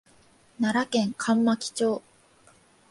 [0.59, 2.01] 奈良県上牧町